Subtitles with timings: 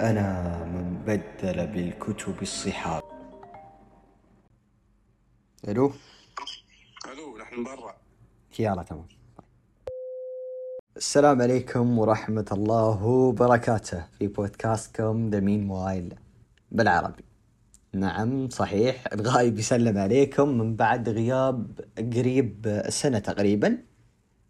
[0.00, 3.02] أنا من بدل بالكتب الصحاب
[5.68, 5.92] ألو؟
[7.12, 7.96] ألو نحن برا.
[8.58, 9.06] يلا تمام.
[10.96, 16.14] السلام عليكم ورحمة الله وبركاته في بودكاستكم ذا مين وايل
[16.72, 17.24] بالعربي.
[17.92, 23.78] نعم صحيح الغايب يسلم عليكم من بعد غياب قريب سنة تقريبا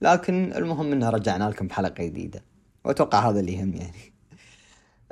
[0.02, 2.44] لكن المهم انه رجعنا لكم بحلقة جديدة.
[2.84, 4.17] وأتوقع هذا اللي يهم يعني.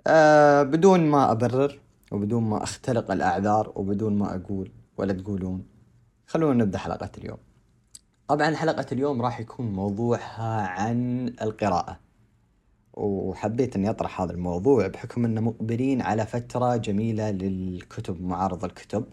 [0.07, 1.81] آه بدون ما أبرر
[2.13, 5.67] وبدون ما اختلق الأعذار وبدون ما أقول ولا تقولون.
[6.27, 7.39] خلونا نبدأ حلقة اليوم.
[8.29, 12.01] طبعا حلقة اليوم راح يكون موضوعها عن القراءة.
[12.93, 19.05] وحبيت إني أطرح هذا الموضوع بحكم ان مقبلين على فترة جميلة للكتب معارض الكتب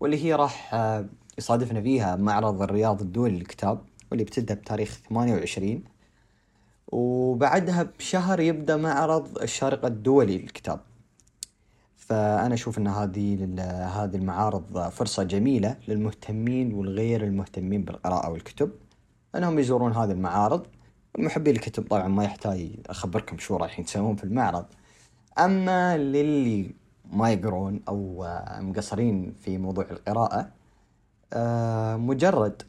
[0.00, 1.06] واللي هي راح آه،
[1.38, 3.80] يصادفنا فيها معرض الرياض الدولي للكتاب
[4.10, 5.84] واللي بتبدأ بتاريخ 28
[6.94, 10.80] وبعدها بشهر يبدأ معرض الشارقة الدولي للكتاب.
[11.96, 13.34] فأنا أشوف إن هذه
[13.96, 18.70] هذه المعارض فرصة جميلة للمهتمين والغير المهتمين بالقراءة والكتب.
[19.34, 20.66] أنهم يزورون هذه المعارض.
[21.18, 24.64] المحبين الكتب طبعا ما يحتاج أخبركم شو راح يسوون في المعرض.
[25.38, 26.74] أما للي
[27.12, 28.26] ما يقرون أو
[28.60, 30.48] مقصرين في موضوع القراءة
[31.32, 32.62] آه، مجرد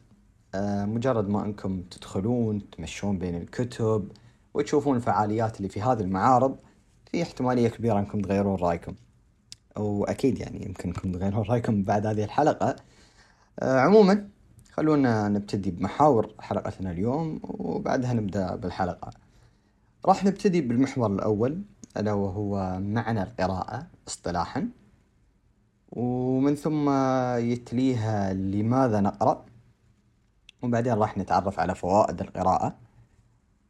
[0.86, 4.08] مجرد ما أنكم تدخلون تمشون بين الكتب
[4.54, 6.56] وتشوفون الفعاليات اللي في هذه المعارض
[7.12, 8.94] في احتمالية كبيرة أنكم تغيرون رأيكم.
[9.76, 12.76] وأكيد يعني يمكنكم تغيرون رأيكم بعد هذه الحلقة.
[13.60, 14.28] آه، عموما
[14.72, 19.10] خلونا نبتدي بمحاور حلقتنا اليوم وبعدها نبدأ بالحلقة.
[20.06, 21.62] راح نبتدي بالمحور الأول
[21.96, 24.68] ألا وهو معنى القراءة اصطلاحا.
[25.92, 26.90] ومن ثم
[27.38, 29.44] يتليها لماذا نقرأ؟
[30.62, 32.74] وبعدين راح نتعرف على فوائد القراءة.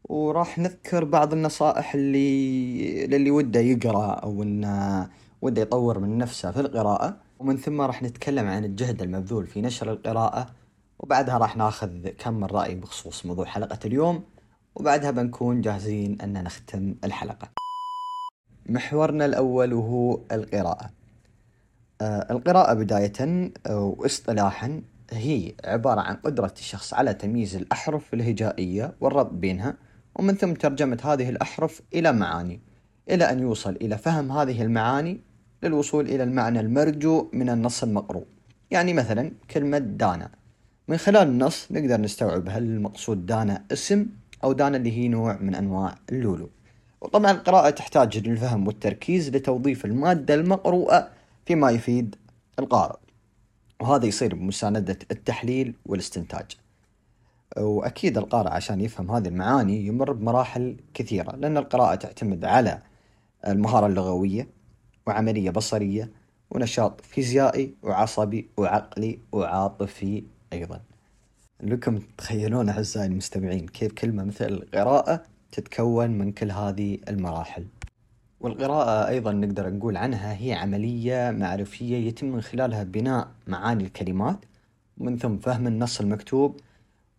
[0.05, 5.09] وراح نذكر بعض النصائح اللي للي وده يقرأ أو إنه
[5.43, 7.17] وده يطور من نفسه في القراءة.
[7.39, 10.47] ومن ثم راح نتكلم عن الجهد المبذول في نشر القراءة.
[10.99, 14.25] وبعدها راح ناخذ كم من رأي بخصوص موضوع حلقة اليوم.
[14.75, 17.49] وبعدها بنكون جاهزين أن نختم الحلقة.
[18.67, 20.91] محورنا الأول وهو القراءة.
[22.01, 29.75] آه، القراءة بداية واصطلاحا هي عبارة عن قدرة الشخص على تمييز الأحرف الهجائية والربط بينها
[30.15, 32.61] ومن ثم ترجمة هذه الأحرف إلى معاني
[33.11, 35.21] إلى أن يوصل إلى فهم هذه المعاني
[35.63, 38.27] للوصول إلى المعنى المرجو من النص المقروء.
[38.71, 40.31] يعني مثلا كلمة دانا.
[40.89, 44.07] من خلال النص نقدر نستوعب هل المقصود دانا اسم
[44.45, 46.51] أو دانا اللي هي نوع من أنواع اللولو.
[47.01, 51.09] وطبعا القراءة تحتاج للفهم والتركيز لتوظيف المادة المقروءة
[51.47, 52.17] فيما يفيد
[52.59, 53.06] القارئ.
[53.81, 56.47] وهذا يصير بمساندة التحليل والاستنتاج.
[57.57, 62.83] وأكيد القارئ عشان يفهم هذه المعاني يمر بمراحل كثيرة لأن القراءة تعتمد على
[63.47, 64.49] المهارة اللغوية
[65.07, 66.11] وعملية بصرية
[66.51, 70.81] ونشاط فيزيائي وعصبي وعقلي وعاطفي أيضا.
[71.63, 75.23] لكم تتخيلون أعزائي المستمعين كيف كلمة مثل القراءة
[75.53, 77.67] تتكون من كل هذه المراحل.
[78.47, 84.45] والقراءة أيضا نقدر نقول عنها هي عملية معرفية يتم من خلالها بناء معاني الكلمات
[84.99, 86.61] ومن ثم فهم النص المكتوب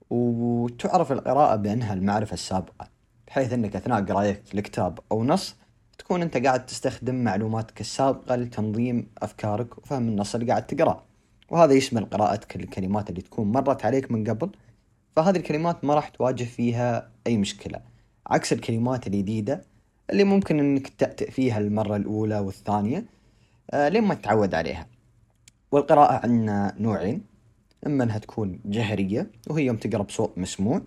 [0.09, 2.87] وتعرف القراءة بأنها المعرفة السابقة
[3.27, 5.55] بحيث أنك أثناء قرايتك لكتاب أو نص
[5.97, 11.03] تكون أنت قاعد تستخدم معلوماتك السابقة لتنظيم أفكارك وفهم النص اللي قاعد تقرأه.
[11.49, 14.49] وهذا يشمل قراءتك الكلمات اللي تكون مرت عليك من قبل
[15.15, 17.81] فهذه الكلمات ما راح تواجه فيها أي مشكلة
[18.27, 19.61] عكس الكلمات الجديدة
[20.09, 23.05] اللي ممكن أنك تأتئ فيها المرة الأولى والثانية
[23.71, 24.87] آه، لين ما تتعود عليها.
[25.71, 27.21] والقراءة عندنا نوعين
[27.87, 30.81] إما أنها تكون جهرية وهي يوم تقرأ بصوت مسموع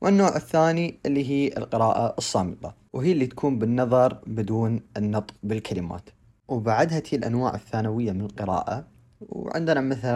[0.00, 6.10] والنوع الثاني اللي هي القراءة الصامتة وهي اللي تكون بالنظر بدون النطق بالكلمات.
[6.48, 8.86] وبعدها تي الأنواع الثانوية من القراءة
[9.20, 10.08] وعندنا مثل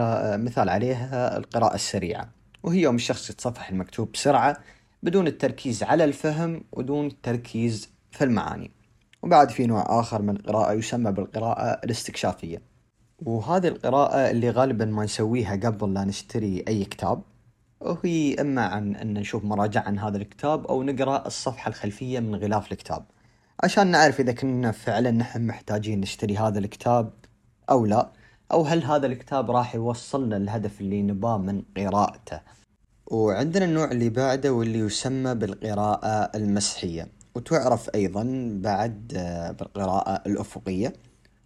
[0.43, 2.29] مثال عليها القراءة السريعة.
[2.63, 4.57] وهي يوم الشخص يتصفح المكتوب بسرعة
[5.03, 8.71] بدون التركيز على الفهم ودون التركيز في المعاني.
[9.23, 12.61] وبعد في نوع آخر من القراءة يسمى بالقراءة الاستكشافية.
[13.19, 17.21] وهذه القراءة اللي غالبا ما نسويها قبل لا نشتري أي كتاب
[17.81, 22.71] وهي إما عن أن نشوف مراجعة عن هذا الكتاب أو نقرأ الصفحة الخلفية من غلاف
[22.71, 23.05] الكتاب.
[23.63, 27.13] عشان نعرف إذا كنا فعلا نحن محتاجين نشتري هذا الكتاب
[27.69, 28.11] أو لا
[28.51, 32.39] أو هل هذا الكتاب راح يوصلنا للهدف اللي نباه من قراءته.
[33.07, 40.93] وعندنا النوع اللي بعده واللي يسمى بالقراءة المسحية وتعرف أيضا بعد آه، بالقراءة الأفقية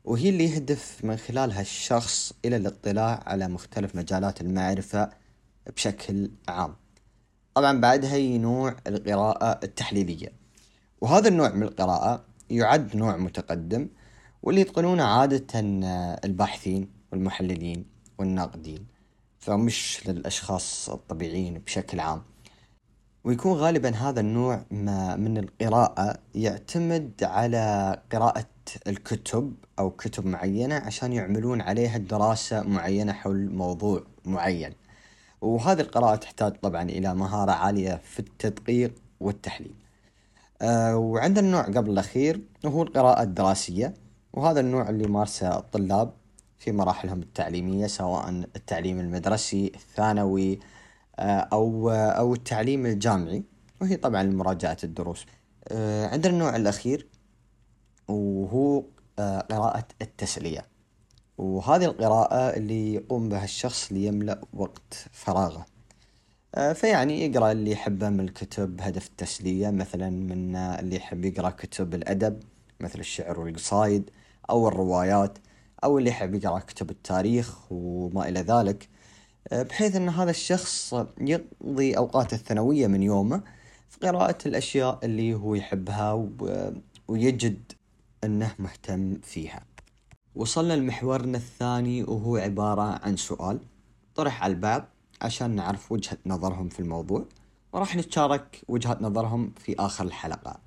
[0.03, 5.09] وهي اللي يهدف من خلالها الشخص إلى الاطلاع على مختلف مجالات المعرفة
[5.75, 6.75] بشكل عام.
[7.55, 10.31] طبعا بعدها هي نوع القراءة التحليلية.
[11.01, 13.87] وهذا النوع من القراءة يعد نوع متقدم
[14.43, 17.85] واللي يتقنونه عادة آه، الباحثين والمحللين
[18.17, 18.87] والناقدين
[19.39, 22.21] فمش للأشخاص الطبيعيين بشكل عام.
[23.27, 24.65] ويكون غالبا هذا النوع
[25.17, 28.45] من القراءة يعتمد على قراءة
[28.87, 34.73] الكتب أو كتب معينة عشان يعملون عليها دراسة معينة حول موضوع معين.
[35.41, 39.75] وهذه القراءة تحتاج طبعا إلى مهارة عالية في التدقيق والتحليل.
[40.61, 43.93] أه وعندنا النوع قبل الأخير وهو القراءة الدراسية.
[44.33, 46.13] وهذا النوع اللي يمارسه الطلاب
[46.59, 50.59] في مراحلهم التعليمية سواء التعليم المدرسي الثانوي
[51.19, 53.43] أو أو التعليم الجامعي
[53.81, 55.25] وهي طبعا مراجعة الدروس.
[55.67, 57.07] أه عندنا النوع الأخير
[58.07, 58.83] وهو
[59.19, 60.65] آه، قراءة التسلية.
[61.37, 65.65] وهذه القراءة اللي يقوم بها الشخص ليملأ وقت فراغه.
[66.55, 71.93] آه، فيعني يقرأ اللي يحبه من الكتب بهدف التسلية مثلا من اللي يحب يقرأ كتب
[71.95, 72.39] الأدب
[72.79, 74.09] مثل الشعر والقصايد
[74.49, 75.37] أو الروايات
[75.83, 78.83] أو اللي يحب يقرأ كتب التاريخ وما إلى ذلك.
[78.83, 78.96] آه،
[79.51, 83.41] بحيث أن هذا الشخص يقضي أوقاته الثانوية من يومه
[83.89, 86.29] في قراءة الأشياء اللي هو يحبها
[87.07, 87.71] ويجد
[88.23, 89.63] أنه مهتم فيها.
[90.35, 93.59] وصلنا لمحورنا الثاني وهو عبارة عن سؤال.
[94.15, 94.85] طرح على البعض
[95.21, 97.25] عشان نعرف وجهة نظرهم في الموضوع.
[97.73, 100.59] وراح نتشارك وجهة نظرهم في آخر الحلقة.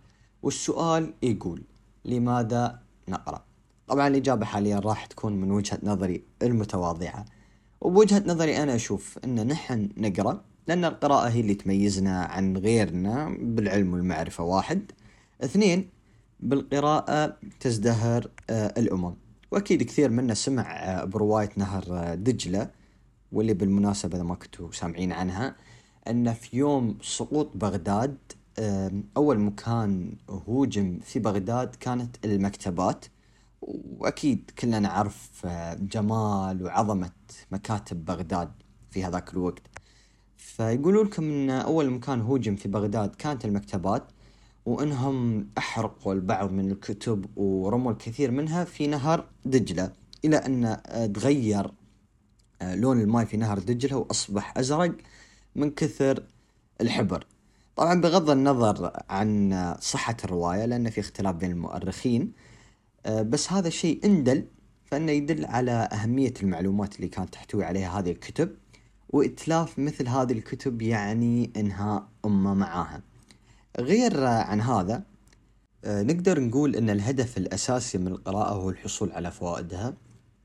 [0.42, 1.62] والسؤال يقول
[2.04, 2.78] لماذا
[3.08, 3.44] نقرأ؟
[3.88, 7.24] طبعا الإجابة حاليا راح تكون من وجهة نظري المتواضعة.
[7.80, 13.92] وبوجهة نظري أنا أشوف أن نحن نقرأ لأن القراءة هي اللي تميزنا عن غيرنا بالعلم
[13.92, 14.92] والمعرفة واحد.
[15.44, 15.88] اثنين
[16.40, 19.14] بالقراءة تزدهر آه، الأمم.
[19.50, 22.70] وأكيد كثير منا سمع آه، برواية نهر آه، دجلة
[23.32, 25.56] واللي بالمناسبة إذا ما كنتوا سامعين عنها
[26.08, 28.16] أن في يوم سقوط بغداد
[29.16, 33.04] أول مكان هوجم في بغداد كانت المكتبات.
[33.98, 35.46] وأكيد كلنا نعرف
[35.80, 37.10] جمال وعظمة
[37.50, 38.50] مكاتب بغداد
[38.90, 39.62] في هذاك الوقت
[40.36, 44.04] فيقولوا لكم أن أول مكان هوجم في بغداد كانت المكتبات
[44.66, 49.92] وإنهم أحرقوا البعض من الكتب ورموا الكثير منها في نهر دجلة
[50.24, 50.76] إلى أن
[51.14, 51.70] تغير
[52.62, 54.92] آه، لون الماء في نهر دجلة وأصبح أزرق
[55.56, 56.22] من كثر
[56.80, 57.26] الحبر.
[57.76, 62.49] طبعا بغض النظر عن صحة الرواية لأن في اختلاف بين المؤرخين آه،
[63.08, 64.44] بس هذا الشيء اندل
[64.84, 68.56] فإنه يدل على أهمية المعلومات اللي كانت تحتوي عليها هذه الكتب
[69.08, 73.02] وإتلاف مثل هذه الكتب يعني إنهاء أمة معاها.
[73.78, 75.02] غير عن هذا
[75.84, 79.94] آه، نقدر نقول إن الهدف الأساسي من القراءة هو الحصول على فوائدها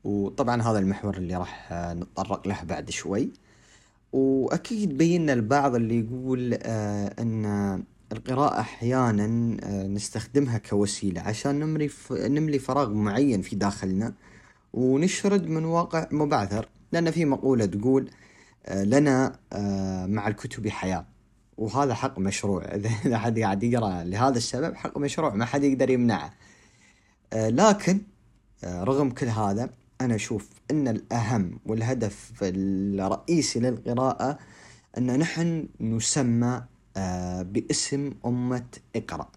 [0.04, 3.30] وطبعا هذا المحور اللي راح آه، نتطرق له بعد شوي.
[4.12, 9.26] وأكيد بينا البعض اللي يقول آه، إن القراءة أحيانا
[9.86, 14.14] نستخدمها كوسيلة عشان نمري نملي فراغ معين في داخلنا
[14.72, 16.68] ونشرد من واقع مبعثر.
[16.92, 18.10] لأن في مقولة تقول
[18.70, 19.38] لنا
[20.06, 21.06] مع الكتب حياة.
[21.58, 22.64] وهذا حق مشروع.
[23.06, 26.32] إذا حد قاعد يقرأ لهذا السبب حق مشروع ما حد يقدر يمنعه.
[27.32, 28.00] آه، لكن
[28.64, 29.70] آه، رغم كل هذا
[30.00, 34.38] أنا أشوف إن الأهم والهدف الرئيسي للقراءة
[34.98, 36.68] أن نحن نسمى آه،
[37.42, 38.66] باسم أمة
[38.96, 39.28] اقرأ.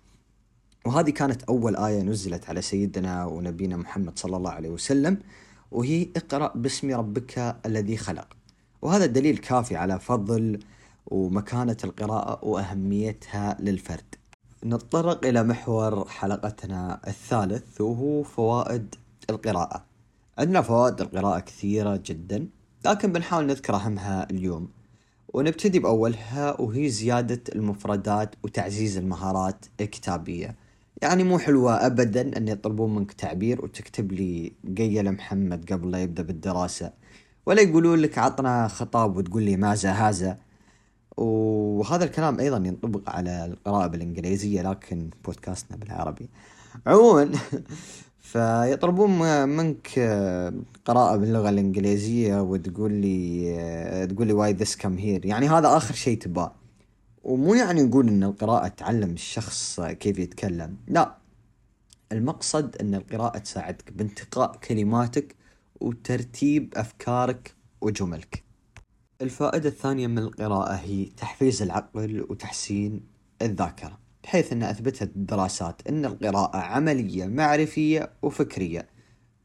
[0.86, 5.18] وهذه كانت أول آية نزلت على سيدنا ونبينا محمد صلى الله عليه وسلم
[5.72, 8.28] وهي اقرأ باسم ربك الذي خلق.
[8.82, 10.60] وهذا دليل كافي على فضل
[11.08, 14.16] ومكانة القراءة وأهميتها للفرد.
[14.66, 18.96] نتطرق إلى محور حلقتنا الثالث وهو فوائد
[19.30, 19.86] القراءة.
[20.38, 22.48] عندنا فوائد القراءة كثيرة جدا
[22.86, 24.70] لكن بنحاول نذكر أهمها اليوم.
[25.33, 30.55] ونبتدي بأولها وهي زيادة المفردات وتعزيز المهارات الكتابية.
[31.01, 36.24] يعني مو حلوة أبدا أن يطلبون منك تعبير وتكتب لي قيل محمد قبل لا يبدأ
[36.24, 36.91] بالدراسة
[37.45, 40.38] ولا يقولون لك عطنا خطاب وتقول لي ماذا هذا
[41.17, 46.29] وهذا الكلام أيضا ينطبق على القراءة بالإنجليزية لكن بودكاستنا بالعربي.
[46.88, 47.31] عموما
[48.31, 50.00] فيطلبون منك
[50.86, 56.17] قراءة باللغة الإنجليزية وتقول لي تقول لي why this come here يعني هذا آخر شيء
[56.17, 56.51] تباه
[57.24, 60.77] ومو يعني نقول إن القراءة تعلم الشخص كيف يتكلم.
[60.88, 61.17] لا.
[62.12, 65.36] المقصد إن القراءة تساعدك بانتقاء كلماتك
[65.81, 68.43] وترتيب أفكارك وجملك.
[69.21, 73.01] الفائدة الثانية من القراءة هي تحفيز العقل وتحسين
[73.41, 74.09] الذاكرة.
[74.24, 78.88] بحيث أن أثبتت الدراسات أن القراءة عملية معرفية وفكرية.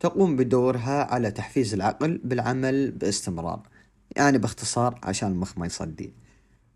[0.01, 3.63] تقوم بدورها على تحفيز العقل بالعمل باستمرار.
[4.17, 6.15] يعني باختصار عشان المخ ما يصدي.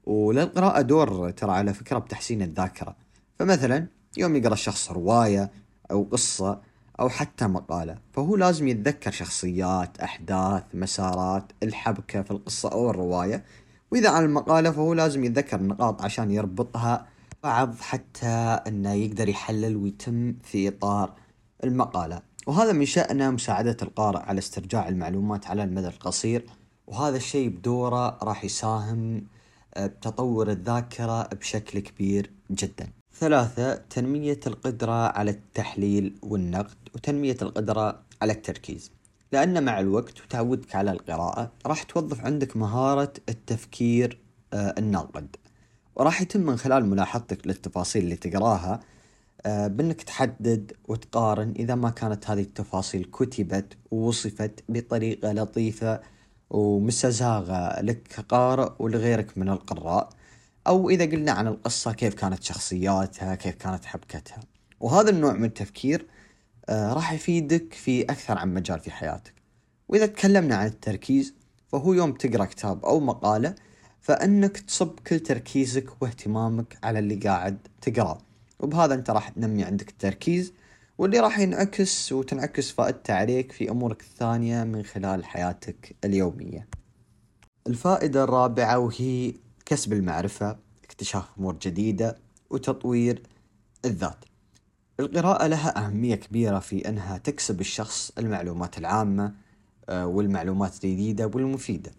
[0.04, 2.96] وللقراءة دور ترى على فكرة بتحسين الذاكرة.
[3.38, 3.86] فمثلا
[4.16, 5.50] يوم يقرأ الشخص رواية
[5.90, 6.60] أو قصة
[7.00, 13.44] أو حتى مقالة فهو لازم يتذكر شخصيات أحداث مسارات الحبكة في القصة أو الرواية.
[13.90, 17.06] وإذا عن المقالة فهو لازم يتذكر النقاط عشان يربطها
[17.42, 18.26] بعض حتى
[18.66, 21.14] أنه يقدر يحلل ويتم في إطار
[21.64, 22.22] المقالة.
[22.46, 26.46] وهذا من شأنه مساعدة القارئ على استرجاع المعلومات على المدى القصير.
[26.86, 29.26] وهذا الشيء بدوره راح يساهم
[29.74, 32.88] آه، بتطور الذاكرة بشكل كبير جدا.
[33.14, 38.92] ثلاثة تنمية القدرة على التحليل والنقد وتنمية القدرة على التركيز.
[39.32, 44.18] لأن مع الوقت وتعودك على القراءة راح توظف عندك مهارة التفكير
[44.52, 45.36] آه، الناقد.
[45.98, 48.80] وراح يتم من خلال ملاحظتك للتفاصيل اللي تقراها
[49.46, 56.00] آه، بأنك تحدد وتقارن إذا ما كانت هذه التفاصيل كتبت ووصفت بطريقة لطيفة
[56.50, 60.08] ومستزاغة لك كقارئ ولغيرك من القراء
[60.66, 64.40] أو إذا قلنا عن القصة كيف كانت شخصياتها كيف كانت حبكتها.
[64.80, 66.06] وهذا النوع من التفكير
[66.68, 69.34] آه راح يفيدك في أكثر عن مجال في حياتك.
[69.88, 71.34] وإذا تكلمنا عن التركيز
[71.68, 73.54] فهو يوم تقرأ كتاب أو مقالة
[74.00, 78.18] فإنك تصب كل تركيزك واهتمامك على اللي قاعد تقرأه
[78.60, 80.52] وبهذا أنت راح تنمي عندك التركيز
[80.98, 86.68] واللي راح ينعكس وتنعكس فائدته عليك في أمورك الثانية من خلال حياتك اليومية.
[87.66, 89.34] الفائدة الرابعة وهي
[89.66, 92.16] كسب المعرفة اكتشاف أمور جديدة
[92.50, 93.22] وتطوير
[93.84, 94.24] الذات.
[95.00, 99.34] القراءة لها أهمية كبيرة في أنها تكسب الشخص المعلومات العامة
[99.88, 101.90] آه، والمعلومات الجديدة والمفيدة.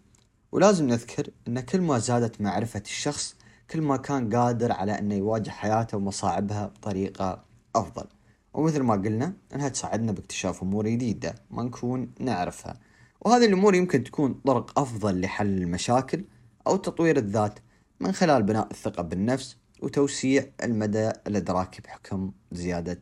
[0.52, 3.36] ولازم نذكر أن كل ما زادت معرفة الشخص
[3.72, 8.08] كل ما كان قادر على أنه يواجه حياته ومصاعبها بطريقة أفضل.
[8.54, 12.80] ومثل ما قلنا أنها تساعدنا باكتشاف أمور جديدة ما نكون نعرفها.
[13.22, 16.24] وهذه الأمور يمكن تكون طرق أفضل لحل المشاكل
[16.68, 17.60] أو تطوير الذات
[18.00, 23.02] من خلال بناء الثقة بالنفس وتوسيع المدى الإدراكي بحكم زيادة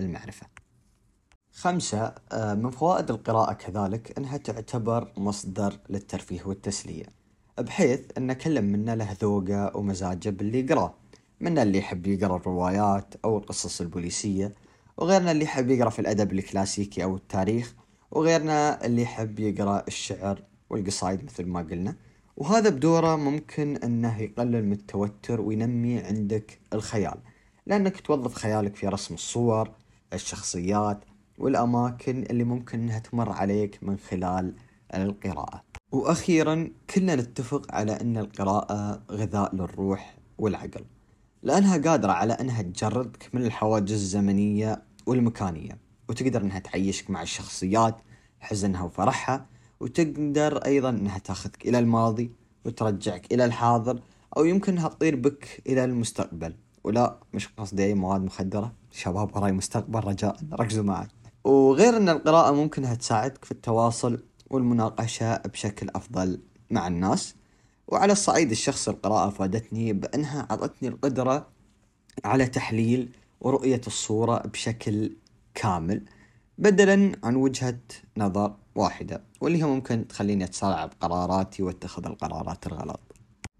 [0.00, 0.57] المعرفة.
[1.60, 7.04] خمسة آه، من فوائد القراءة كذلك أنها تعتبر مصدر للترفيه والتسلية
[7.58, 10.94] بحيث أن كل منا له ذوقه ومزاجه باللي يقرأه
[11.40, 14.54] منا اللي يحب يقرأ الروايات أو القصص البوليسية
[14.96, 17.74] وغيرنا اللي يحب يقرأ في الأدب الكلاسيكي أو التاريخ
[18.10, 21.96] وغيرنا اللي يحب يقرأ الشعر والقصايد مثل ما قلنا.
[22.36, 27.18] وهذا بدوره ممكن إنه يقلل من التوتر وينمي عندك الخيال
[27.66, 29.70] لأنك توظف خيالك في رسم الصور
[30.12, 31.04] الشخصيات
[31.38, 34.54] والأماكن اللي ممكن إنها تمر عليك من خلال
[34.94, 35.62] القراءة.
[35.92, 40.84] وأخيرا كلنا نتفق على إن القراءة غذاء للروح والعقل
[41.42, 45.78] لأنها قادرة على إنها تجردك من الحواجز الزمنية والمكانية
[46.08, 47.96] وتقدر إنها تعيشك مع الشخصيات
[48.40, 49.46] حزنها وفرحها
[49.80, 52.30] وتقدر أيضا أنها تاخذك إلى الماضي
[52.64, 54.00] وترجعك إلى الحاضر
[54.36, 56.54] أو يمكن أنها تطير بك إلى المستقبل.
[56.84, 58.72] ولا مش قصدي أي مواد مخدرة.
[58.90, 60.00] شباب وراي مستقبل.
[60.04, 60.36] رجاء.
[60.52, 61.06] ركزوا معي
[61.48, 66.40] وغير أن القراءة ممكن أنها تساعدك في التواصل والمناقشة بشكل أفضل
[66.70, 67.34] مع الناس
[67.88, 71.46] وعلى الصعيد الشخصي القراءة فادتني بأنها أعطتني القدرة
[72.24, 75.16] على تحليل ورؤية الصورة بشكل
[75.54, 76.02] كامل
[76.58, 77.78] بدلا عن وجهة
[78.16, 83.00] نظر واحدة واللي هي ممكن تخليني أتسارع بقراراتي وأتخذ القرارات الغلط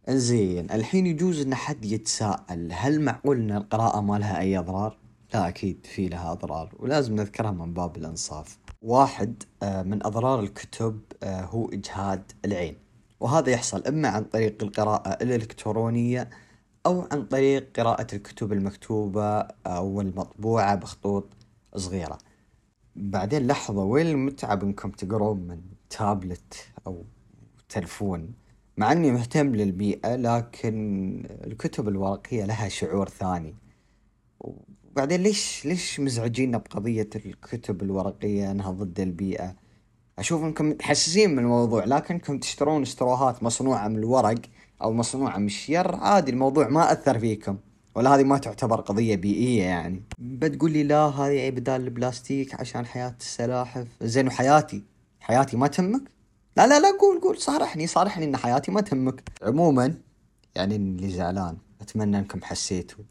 [0.09, 5.49] زين الحين يجوز إن حد يتساءل هل معقول إن القراءة ما لها أي أضرار؟ لا
[5.49, 8.59] أكيد في لها أضرار ولازم نذكرها من باب الأنصاف.
[8.83, 12.77] واحد آه، من أضرار الكتب آه، هو إجهاد العين
[13.21, 16.31] وهذا يحصل إما عن طريق القراءة الإلكترونية
[16.87, 21.27] أو عن طريق قراءة الكتب المكتوبة أو المطبوعة بخطوط
[21.77, 22.19] صغيرة.
[22.97, 26.55] بعدين لحظة وين المتعة إنكم تقرون من تابلت
[26.87, 27.05] أو
[27.69, 28.35] تلفون
[28.77, 33.55] مع إني مهتم للبيئة لكن الكتب الورقية لها شعور ثاني
[34.41, 39.55] وبعدين ليش ليش مزعجين بقضية الكتب الورقية أنها ضد البيئة؟
[40.19, 44.41] أشوف إنكم متحسسين من الموضوع لكنكم تشترون استروهات مصنوعة من الورق
[44.83, 47.57] أو مصنوعة من الشير عادي الموضوع ما أثر فيكم
[47.95, 50.03] ولا هذه ما تعتبر قضية بيئية يعني.
[50.19, 53.87] بتقول لي لا هذه بدال البلاستيك عشان حياة السلاحف.
[54.03, 54.83] زين وحياتي؟
[55.21, 56.03] حياتي ما تهمك؟
[56.57, 59.23] لا لا لا قول قول صارحني صارحني إن حياتي ما تهمك.
[59.43, 59.95] عموما
[60.55, 63.05] يعني اللي زعلان أتمنى إنكم حسيتوا.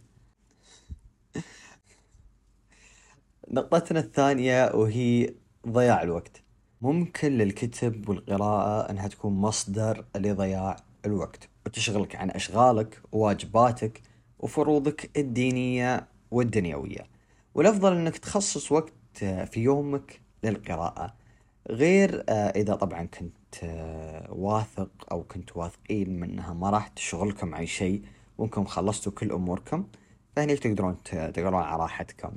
[3.52, 5.34] نقطتنا الثانية وهي
[5.68, 6.44] ضياع الوقت.
[6.82, 10.76] ممكن للكتب والقراءة أنها تكون مصدر لضياع
[11.06, 11.50] الوقت.
[11.66, 14.02] وتشغلك عن أشغالك وواجباتك
[14.40, 17.08] وفروضك الدينية والدنيوية.
[17.56, 21.14] والأفضل أنك تخصص وقت في يومك للقراءة.
[21.70, 27.56] غير آه، إذا طبعا كنت آه، واثق أو كنت واثقين من أنها ما راح تشغلكم
[27.56, 28.02] عن شيء
[28.38, 29.88] وأنكم خلصتوا كل أموركم
[30.36, 32.32] فهني تقدرون تقرون على راحتكم.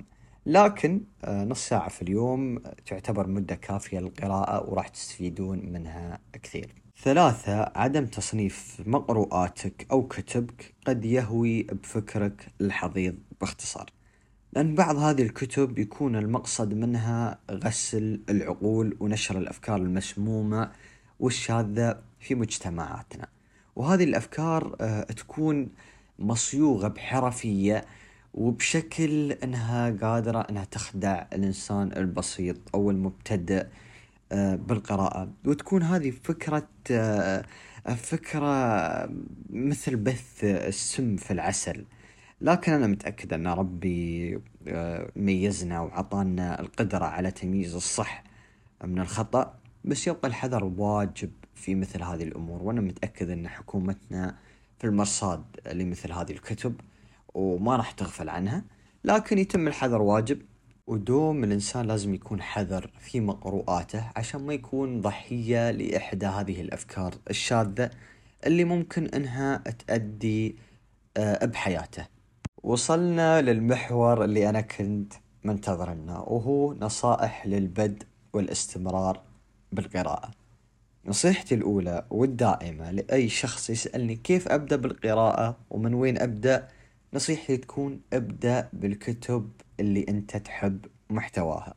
[0.46, 6.74] لكن آه، نص ساعة في اليوم تعتبر مدة كافية للقراءة وراح تستفيدون منها كثير.
[7.02, 13.90] ثلاثة عدم تصنيف مقروءاتك أو كتبك قد يهوي بفكرك الحضيض باختصار.
[14.52, 20.70] لأن بعض هذه الكتب يكون المقصد منها غسل العقول ونشر الأفكار المسمومة
[21.20, 23.28] والشاذة في مجتمعاتنا.
[23.76, 25.68] وهذه الأفكار آه، تكون
[26.18, 27.84] مصيوغة بحرفية
[28.34, 33.66] وبشكل انها قادرة انها تخدع الانسان البسيط أو المبتدئ
[34.32, 35.28] آه، بالقراءة.
[35.46, 37.44] وتكون هذه فكرة آه،
[37.96, 39.10] فكرة
[39.50, 41.84] مثل بث السم في العسل.
[42.40, 48.24] لكن أنا متأكد أن ربي آه، ميزنا وعطانا القدرة على تمييز الصح
[48.84, 49.54] من الخطأ.
[49.84, 52.62] بس يبقى الحذر واجب في مثل هذه الأمور.
[52.62, 54.36] وأنا متأكد أن حكومتنا
[54.78, 56.74] في المرصاد لمثل هذه الكتب
[57.34, 58.64] وما راح تغفل عنها
[59.04, 60.42] لكن يتم الحذر واجب.
[60.86, 67.90] ودوم الإنسان لازم يكون حذر في مقروءاته عشان ما يكون ضحية لإحدى هذه الأفكار الشاذة
[68.46, 70.56] اللي ممكن إنها تأدي
[71.16, 72.06] آه، بحياته.
[72.62, 75.12] وصلنا للمحور اللي أنا كنت
[75.44, 79.22] منتظر منه وهو نصائح للبدء والاستمرار
[79.72, 80.30] بالقراءة.
[81.06, 86.68] نصيحتي الأولى والدائمة لأي شخص يسألني كيف أبدأ بالقراءة ومن وين أبدأ
[87.14, 89.50] نصيحتي تكون ابدأ بالكتب
[89.80, 91.74] اللي أنت تحب محتواها.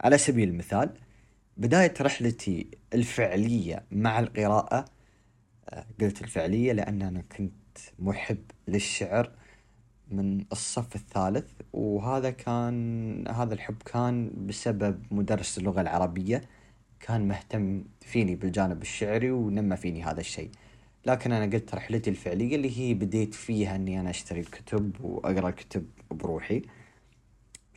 [0.00, 0.90] على سبيل المثال
[1.56, 4.84] بداية رحلتي الفعلية مع القراءة
[5.70, 9.30] آه، قلت الفعلية لأن أنا كنت محب للشعر
[10.10, 16.42] من الصف الثالث وهذا كان هذا الحب كان بسبب مدرس اللغة العربية
[17.00, 20.50] كان مهتم فيني بالجانب الشعري ونمى فيني هذا الشيء.
[21.06, 25.86] لكن أنا قلت رحلتي الفعلية اللي هي بديت فيها أني أنا أشتري الكتب وأقرأ الكتب
[26.10, 26.62] بروحي.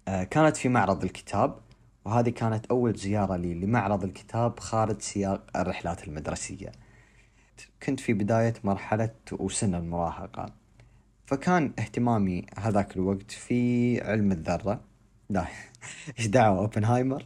[0.08, 1.60] آه، كانت في معرض الكتاب
[2.06, 6.72] وهذه كانت أول زيارة لي لمعرض الكتاب خارج سياق الرحلات المدرسية.
[7.84, 10.54] كنت في بداية مرحلة وسن المراهقة.
[11.26, 14.82] فكان اهتمامي هذاك الوقت في علم الذرة.
[15.30, 15.46] لا
[16.20, 17.26] إيش دعوة أوبنهايمر؟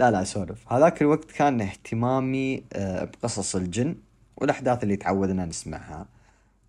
[0.00, 3.96] لا لا سولف هذاك الوقت كان اهتمامي آه، بقصص الجن.
[4.36, 6.06] والأحداث اللي تعودنا نسمعها.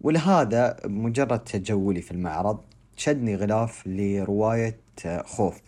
[0.01, 2.59] ولهذا مجرد تجولي في المعرض
[2.97, 4.79] شدني غلاف لرواية
[5.23, 5.61] خوف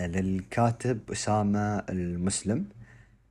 [0.00, 2.64] للكاتب أسامة المسلم.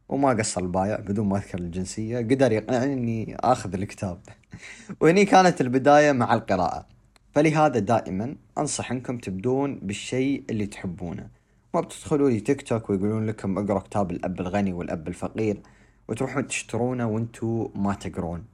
[0.10, 2.18] وما قصر البايع بدون ما أذكر الجنسية.
[2.18, 4.20] قدر يقنعني أني آخذ الكتاب.
[5.02, 6.86] وهني كانت البداية مع القراءة.
[7.32, 11.30] فلهذا دائما أنصح أنكم تبدون بالشيء اللي تحبونه.
[11.74, 15.58] ما بتدخلوا لي تيك توك ويقولون لكم اقرأ كتاب الأب الغني والأب الفقير.
[16.08, 18.46] وتروحون تشترونه وانتو ما تقرون.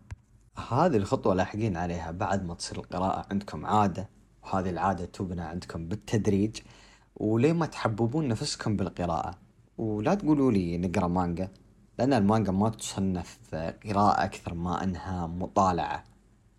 [0.72, 4.10] هذه الخطوة لاحقين عليها بعد ما تصير القراءة عندكم عادة
[4.44, 6.58] وهذه العادة تبنى عندكم بالتدريج
[7.16, 9.34] وليه ما تحببون نفسكم بالقراءة.
[9.78, 11.50] ولا تقولوا لي نقرأ مانجا
[12.00, 13.40] لأن المانجا ما تصنف
[13.86, 16.04] قراءة أكثر ما أنها مطالعة.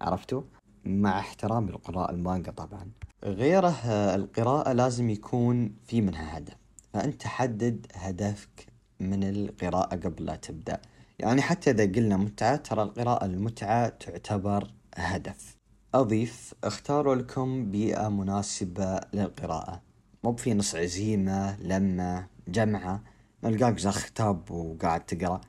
[0.00, 0.42] عرفتوا؟
[0.85, 2.90] مع احترامي لقراء المانجا طبعا.
[3.24, 3.74] غيره
[4.14, 6.57] القراءة لازم يكون في منها هدف
[6.92, 8.72] فأنت حدد هدفك
[9.03, 10.81] من القراءة قبل لا تبدأ.
[11.19, 15.57] يعني حتى إذا قلنا متعة ترى القراءة المتعة تعتبر هدف.
[15.95, 19.83] أضيف اختاروا لكم بيئة مناسبة للقراءة.
[20.25, 23.03] مو في نص عزيمة لمة جمعة.
[23.45, 25.41] نلقاك كتاب وقاعد تقرأ.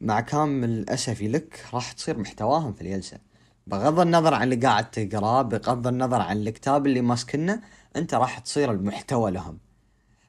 [0.00, 3.18] مع كامل أسفي لك راح تصير محتواهم في الجلسة.
[3.66, 7.62] بغض النظر عن اللي قاعد تقراه بغض النظر عن الكتاب اللي ماسكنه
[7.96, 9.58] أنت راح تصير المحتوى لهم.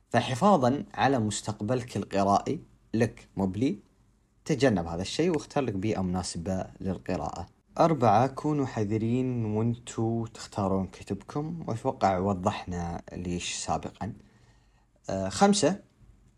[0.10, 3.80] فحفاظا على مستقبلك القرائي لك مبلي
[4.46, 7.48] تجنب هذا الشيء واختار لك بيئة مناسبة للقراءة.
[7.80, 14.14] أربعة كونوا حذرين وانتو تختارون كتبكم وأتوقع وضحنا ليش سابقا.
[15.10, 15.80] آه خمسة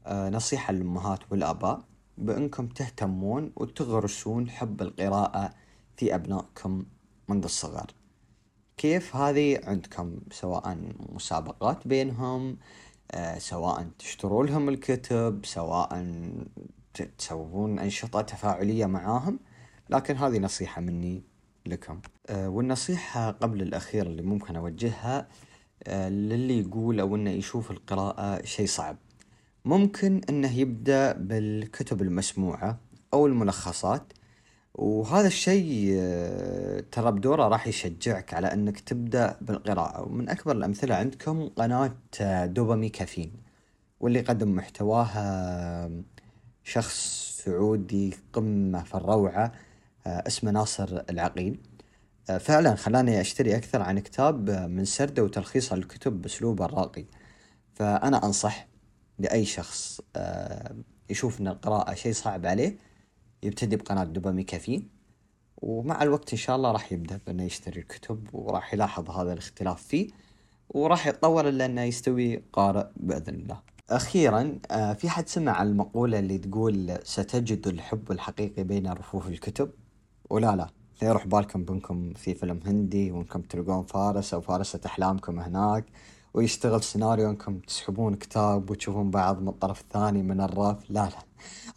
[0.06, 1.82] آه نصيحة للأمهات والآباء.
[2.18, 5.54] بأنكم تهتمون وتغرسون حب القراءة
[5.98, 6.86] في أبنائكم
[7.28, 7.92] منذ الصغر.
[8.78, 10.78] كيف؟ هذه عندكم سواء
[11.14, 12.58] مسابقات بينهم
[13.38, 16.06] سواء تشتروا لهم الكتب سواء
[17.18, 19.40] تسوون أنشطة تفاعلية معاهم
[19.90, 21.24] لكن هذه نصيحة مني
[21.66, 22.02] لكم.
[22.30, 25.28] آه، والنصيحة قبل الأخيرة اللي ممكن أوجهها
[25.84, 28.98] آه، للي يقول أو إنه يشوف القراءة شيء صعب.
[29.66, 32.80] ممكن إنه يبدأ بالكتب المسموعة
[33.14, 34.14] أو الملخصات
[34.74, 40.02] وهذا الشيء آه، ترى بدوره راح يشجعك على إنك تبدأ بالقراءة.
[40.02, 43.34] ومن أكبر الأمثلة عندكم قناة آه، دوبامي كافين
[44.00, 45.92] واللي قدم محتواها
[46.64, 46.98] شخص
[47.46, 49.52] سعودي قمة في الروعة
[50.08, 51.60] آه، اسمه ناصر العقيل.
[52.40, 57.06] فعلا خلاني أشتري أكثر عن كتاب من سرده وتلخيصه للكتب بأسلوبه الراقي.
[57.74, 58.68] فأنا أنصح
[59.20, 60.76] لأي شخص آه،
[61.10, 62.78] يشوف أن القراءة شيء صعب عليه.
[63.44, 64.90] يبتدي بقناة دوبامي كافيين
[65.58, 70.08] ومع الوقت إن شاء الله راح يبدأ بأنه يشتري الكتب وراح يلاحظ هذا الاختلاف فيه
[70.70, 73.60] وراح يتطور إلا أنه يستوي قارئ بإذن الله.
[73.90, 79.72] أخيرا آه، في حد سمع المقولة اللي تقول ستجد الحب الحقيقي بين رفوف الكتب؟
[80.30, 80.68] ولا لا.
[81.02, 85.86] لا يروح بالكم بأنكم في فيلم هندي وأنكم تلقون فارس أو فارسة أحلامكم هناك.
[86.34, 91.18] ويشتغل سيناريو انكم تسحبون كتاب وتشوفون بعض من الطرف الثاني من الرف لا لا.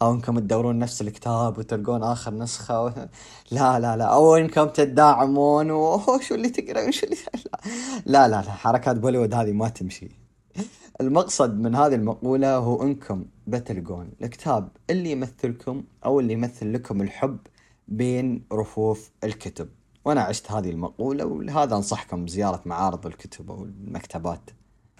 [0.01, 2.87] أو انكم تدورون نفس الكتاب وتلقون آخر نسخة و...
[3.51, 4.03] لا لا لا.
[4.05, 7.17] أو انكم تداعمون و شو اللي تقرا وشو اللي
[8.05, 8.51] لا لا لا.
[8.51, 10.09] حركات بوليوود هذه ما تمشي.
[11.01, 17.37] المقصد من هذه المقولة هو انكم بتلقون الكتاب اللي يمثلكم أو اللي يمثل لكم الحب
[17.87, 19.69] بين رفوف الكتب.
[20.07, 24.49] وأنا عشت هذه المقولة ولهذا أنصحكم بزيارة معارض الكتب أو المكتبات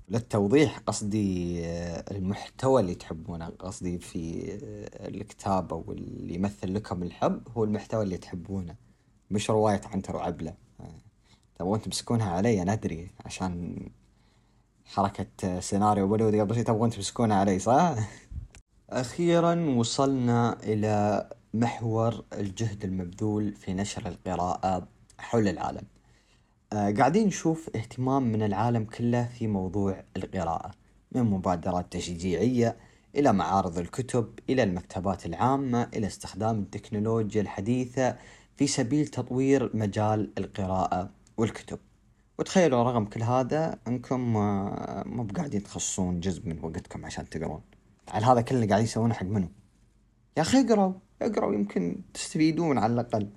[0.09, 3.47] للتوضيح قصدي آه، المحتوى اللي تحبونه.
[3.47, 8.75] قصدي في آه، الكتاب أو اللي يمثل لكم الحب هو المحتوى اللي تحبونه
[9.31, 11.01] مش رواية عنتر وعبلة آه،
[11.55, 13.79] تبغون تمسكونها علي؟ أنا أدري عشان
[14.85, 16.63] حركة سيناريو بوليوود قبل شوي.
[16.63, 17.95] تبغون تمسكونها علي صح؟
[18.89, 25.83] أخيرا وصلنا إلى محور الجهد المبذول في نشر القراءة حول العالم.
[26.73, 30.71] آه قاعدين نشوف اهتمام من العالم كله في موضوع القراءة
[31.11, 32.77] من مبادرات تشجيعية
[33.15, 38.17] إلى معارض الكتب إلى المكتبات العامة إلى استخدام التكنولوجيا الحديثة
[38.57, 41.79] في سبيل تطوير مجال القراءة والكتب.
[42.39, 47.61] وتخيلوا رغم كل هذا أنكم آه، مو بقاعدين تخصصون جزء من وقتكم عشان تقرون.
[48.07, 49.49] على هذا كله قاعدين يسوونه حق منو؟
[50.37, 53.29] يا أخي اقروا اقروا يمكن تستفيدون على الأقل.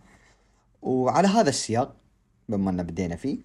[0.83, 1.97] وعلى هذا السياق
[2.49, 3.39] بما أن بدينا فيه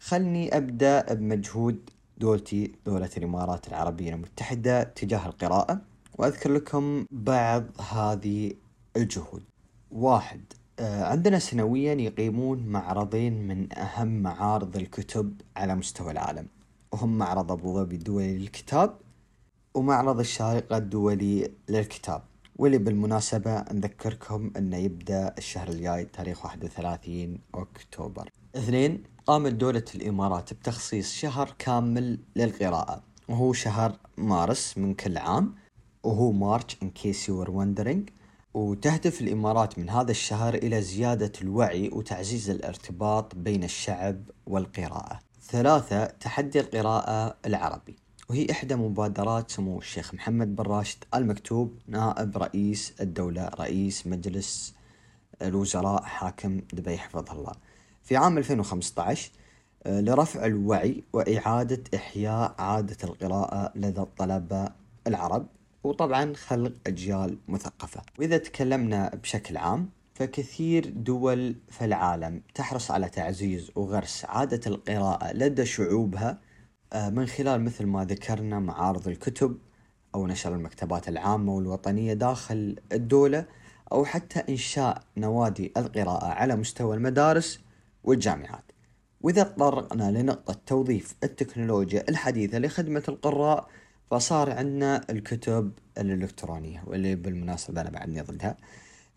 [0.00, 5.80] خلني أبدأ بمجهود دولتي دولة الإمارات العربية المتحدة تجاه القراءة
[6.18, 8.52] وأذكر لكم بعض هذه
[8.96, 9.42] الجهود.
[9.90, 10.40] واحد
[10.78, 16.46] آه، عندنا سنويا يقيمون معرضين من أهم معارض الكتب على مستوى العالم.
[16.92, 18.98] وهم معرض أبو ظبي الدولي للكتاب
[19.74, 22.22] ومعرض الشارقة الدولي للكتاب.
[22.58, 28.30] واللي بالمناسبة نذكركم أنه يبدأ الشهر الجاي تاريخ 31 أكتوبر.
[28.56, 35.54] اثنين قامت دولة الإمارات بتخصيص شهر كامل للقراءة وهو شهر مارس من كل عام
[36.02, 38.12] وهو مارش in case you were wondering.
[38.54, 45.18] وتهدف الإمارات من هذا الشهر إلى زيادة الوعي وتعزيز الارتباط بين الشعب والقراءة.
[45.42, 47.96] ثلاثة تحدي القراءة العربي.
[48.28, 54.74] وهي إحدى مبادرات سمو الشيخ محمد بن راشد المكتوب نائب رئيس الدولة رئيس مجلس
[55.42, 57.52] الوزراء حاكم دبي حفظه الله.
[58.02, 59.30] في عام 2015
[59.86, 64.68] آه، لرفع الوعي وإعادة إحياء عادة القراءة لدى الطلبة
[65.06, 65.46] العرب
[65.84, 68.02] وطبعا خلق أجيال مثقفة.
[68.18, 75.66] وإذا تكلمنا بشكل عام فكثير دول في العالم تحرص على تعزيز وغرس عادة القراءة لدى
[75.66, 76.38] شعوبها
[76.94, 79.58] من خلال مثل ما ذكرنا معارض الكتب
[80.14, 83.46] أو نشر المكتبات العامة والوطنية داخل الدولة
[83.92, 87.60] أو حتى إنشاء نوادي القراءة على مستوى المدارس
[88.04, 88.72] والجامعات.
[89.20, 93.68] وإذا تطرقنا لنقطة توظيف التكنولوجيا الحديثة لخدمة القراء
[94.10, 98.56] فصار عندنا الكتب الإلكترونية واللي بالمناسبة أنا بعدني ضدها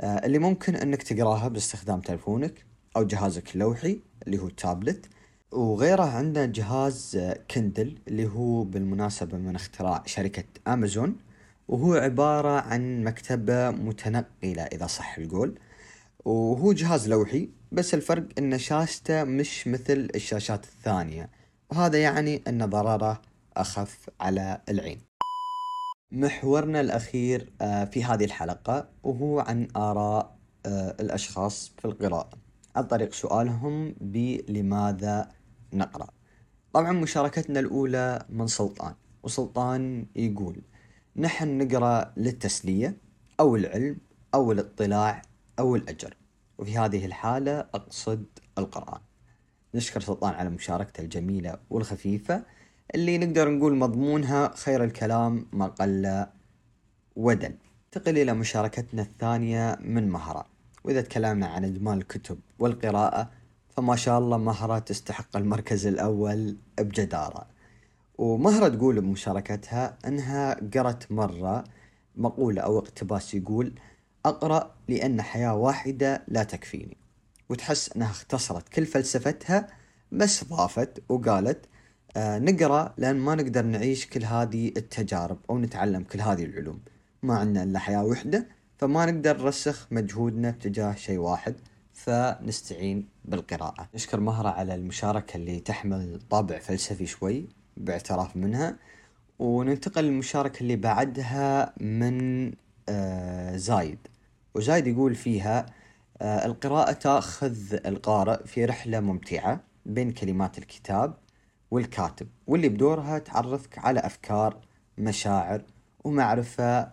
[0.02, 2.66] آه، اللي ممكن أنك تقراها باستخدام تلفونك
[2.98, 5.06] أو جهازك اللوحي اللي هو التابلت.
[5.52, 7.20] وغيره عندنا جهاز
[7.52, 11.18] كندل اللي هو بالمناسبة من اختراع شركة أمازون
[11.68, 15.60] وهو عبارة عن مكتبة متنقلة إذا صح القول.
[16.26, 21.30] وهو جهاز لوحي بس الفرق إن شاشته مش مثل الشاشات الثانية.
[21.72, 23.22] وهذا يعني إن ضرره
[23.58, 25.02] أخف على العين.
[26.12, 32.30] محورنا الأخير آه، في هذه الحلقة وهو عن آراء آه، الأشخاص في القراءة.
[32.76, 35.41] عن طريق سؤالهم بلماذا
[35.74, 36.08] نقرأ.
[36.74, 40.62] طبعا مشاركتنا الأولى من سلطان وسلطان يقول
[41.16, 42.98] نحن نقرأ للتسلية
[43.40, 43.98] أو العلم
[44.34, 45.22] أو الاطلاع
[45.60, 46.18] أو الأجر.
[46.58, 48.26] وفي هذه الحالة أقصد
[48.58, 49.02] القرآن.
[49.76, 52.44] نشكر سلطان على مشاركته الجميلة والخفيفة
[52.96, 56.26] اللي نقدر نقول مضمونها خير الكلام ما قل
[57.16, 57.56] ودل.
[57.86, 60.46] انتقل إلى مشاركتنا الثانية من مهرة
[60.84, 63.32] وإذا تكلمنا عن إدمان الكتب والقراءة
[63.72, 67.48] فما شاء الله مهرة تستحق المركز الأول بجدارة.
[68.18, 71.64] ومهرة تقول بمشاركتها أنها قرت مرة
[72.16, 73.74] مقولة أو اقتباس يقول
[74.26, 76.98] أقرأ لأن حياة واحدة لا تكفيني
[77.50, 79.68] وتحس أنها اختصرت كل فلسفتها
[80.12, 81.66] بس ضافت وقالت
[82.18, 86.80] آه نقرأ لأن ما نقدر نعيش كل هذه التجارب أو نتعلم كل هذه العلوم.
[87.24, 91.56] ما عندنا إلا حياة وحدة فما نقدر نرسخ مجهودنا تجاه شيء واحد
[92.06, 93.90] فنستعين بالقراءة.
[93.96, 97.46] نشكر مهرة على المشاركة اللي تحمل طابع فلسفي شوي
[97.78, 98.76] باعتراف منها
[99.40, 102.52] وننتقل للمشاركة اللي بعدها من
[102.90, 103.98] آه زايد.
[104.56, 105.66] وزايد يقول فيها
[106.22, 111.14] آه القراءة تأخذ القارئ في رحلة ممتعة بين كلمات الكتاب
[111.72, 114.58] والكاتب واللي بدورها تعرفك على أفكار
[114.98, 115.62] مشاعر
[116.04, 116.92] ومعرفة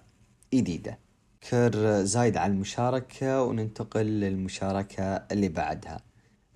[0.54, 0.98] جديدة
[1.42, 6.00] كر زايد على المشاركة وننتقل للمشاركة اللي بعدها.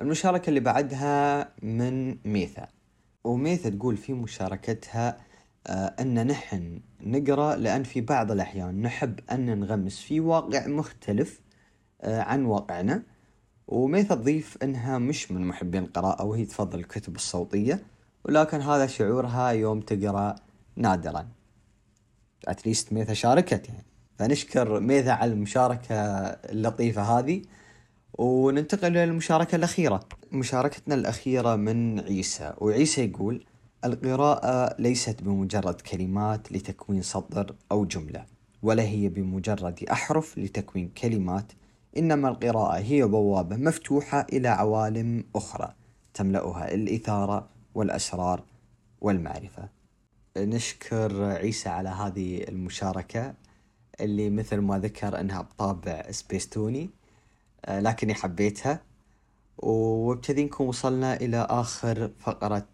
[0.00, 2.68] المشاركة اللي بعدها من ميثا.
[3.24, 5.16] وميثا تقول في مشاركتها
[5.66, 11.40] آه أن نحن نقرأ لأن في بعض الأحيان نحب أن ننغمس في واقع مختلف
[12.00, 13.02] آه عن واقعنا.
[13.66, 17.82] وميثا تضيف أنها مش من محبين القراءة وهي تفضل الكتب الصوتية.
[18.24, 20.34] ولكن هذا شعورها يوم تقرأ
[20.76, 21.28] نادرا.
[22.48, 23.91] اتليست ميثا شاركت يعني.
[24.18, 27.42] فنشكر ميثا على المشاركة اللطيفة هذه
[28.18, 30.00] وننتقل للمشاركة الأخيرة.
[30.32, 33.44] مشاركتنا الأخيرة من عيسى وعيسى يقول
[33.84, 38.26] القراءة ليست بمجرد كلمات لتكوين سطر أو جملة
[38.62, 41.52] ولا هي بمجرد أحرف لتكوين كلمات
[41.96, 45.74] إنما القراءة هي بوابة مفتوحة إلى عوالم أخرى
[46.14, 48.42] تملأها الإثارة والأسرار
[49.00, 49.68] والمعرفة.
[50.36, 53.34] نشكر عيسى على هذه المشاركة.
[54.00, 56.90] اللي مثل ما ذكر انها بطابع سبيستوني
[57.64, 58.80] آه، لكني حبيتها
[59.58, 62.68] وبكذي نكون وصلنا إلى آخر فقرة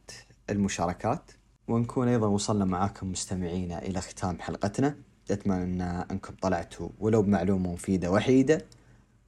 [0.50, 1.30] المشاركات.
[1.68, 4.96] ونكون أيضا وصلنا معاكم مستمعينا إلى ختام حلقتنا.
[5.30, 8.64] نتمنى أنكم طلعتوا ولو بمعلومة مفيدة وحيدة.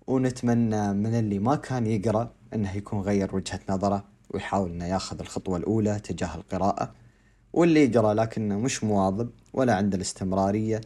[0.07, 5.57] ونتمنى من اللي ما كان يقرأ إنه يكون غير وجهة نظره ويحاول إنه ياخذ الخطوة
[5.57, 6.95] الأولى تجاه القراءة.
[7.53, 10.81] واللي يقرأ لكنه مش مواظب ولا عنده الاستمرارية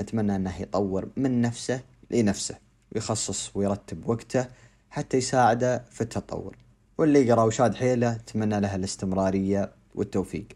[0.00, 2.58] نتمنى أنه يطور من نفسه لنفسه
[2.92, 4.46] ويخصص ويرتب وقته
[4.90, 6.56] حتى يساعده في التطور.
[6.98, 10.46] واللي يقرأ وشاد حيله اتمنى له الاستمرارية والتوفيق.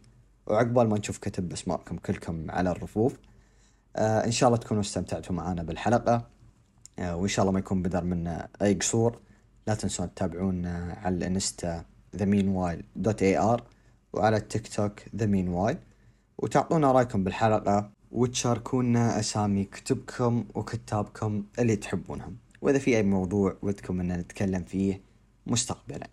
[0.47, 3.17] وعقبال ما نشوف كتب أسماءكم كلكم على الرفوف
[3.97, 6.27] آه إن شاء الله تكونوا استمتعتوا معنا بالحلقة.
[6.99, 9.19] آه وإن شاء الله ما يكون بدر منا أي قصور
[9.67, 11.85] لا تنسون تتابعونا على الانستا
[12.17, 13.61] themeanwhile.ar
[14.13, 15.77] وعلى التيك توك themeanwhile
[16.39, 17.91] وتعطونا رأيكم بالحلقة.
[18.14, 22.37] وتشاركونا أسامي كتبكم وكتابكم اللي تحبونهم.
[22.62, 25.00] وإذا في أي موضوع ودكم أن نتكلم فيه
[25.46, 26.09] مستقبلا.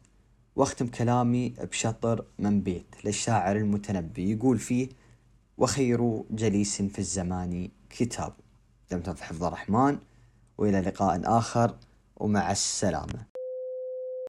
[0.55, 4.89] واختم كلامي بشطر من بيت للشاعر المتنبي يقول فيه
[5.57, 8.33] وخير جليس في الزمان كتاب.
[8.91, 9.97] دمتم في حفظ الرحمن.
[10.57, 11.75] وإلى لقاء آخر.
[12.17, 13.30] ومع السلامة.